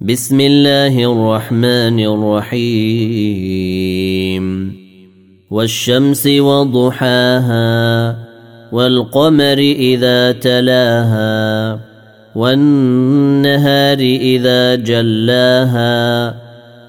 بسم 0.00 0.40
الله 0.40 1.12
الرحمن 1.12 2.00
الرحيم. 2.00 3.60
والشمس 5.50 6.26
وضحاها 6.26 8.16
والقمر 8.72 9.58
إذا 9.58 10.32
تلاها 10.32 11.78
والنهار 12.34 13.98
إذا 13.98 14.74
جلاها 14.74 16.34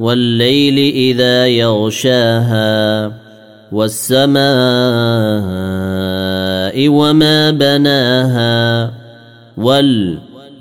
والليل 0.00 0.78
إذا 0.94 1.46
يغشاها 1.46 3.12
والسماء 3.72 4.38
وما 6.88 7.50
بناها 7.50 8.92
والأرض 9.56 10.33